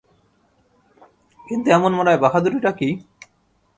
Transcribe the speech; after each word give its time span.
কিন্তু, 1.47 1.67
এমন 1.71 1.91
মরায় 1.93 2.17
বাহাদুরিটা 2.17 2.71
কী। 2.71 2.89